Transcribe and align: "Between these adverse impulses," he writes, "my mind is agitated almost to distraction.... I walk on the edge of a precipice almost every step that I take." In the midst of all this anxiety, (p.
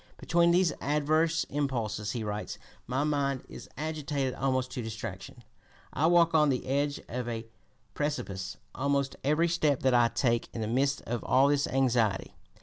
"Between 0.17 0.49
these 0.49 0.73
adverse 0.81 1.43
impulses," 1.51 2.13
he 2.13 2.23
writes, 2.23 2.57
"my 2.87 3.03
mind 3.03 3.43
is 3.47 3.69
agitated 3.77 4.33
almost 4.33 4.71
to 4.71 4.81
distraction.... 4.81 5.43
I 5.93 6.07
walk 6.07 6.33
on 6.33 6.49
the 6.49 6.65
edge 6.65 6.99
of 7.07 7.29
a 7.29 7.45
precipice 7.93 8.57
almost 8.73 9.15
every 9.23 9.47
step 9.47 9.81
that 9.81 9.93
I 9.93 10.07
take." 10.07 10.49
In 10.55 10.61
the 10.61 10.67
midst 10.67 11.01
of 11.03 11.23
all 11.23 11.49
this 11.49 11.67
anxiety, 11.67 12.33
(p. 12.55 12.59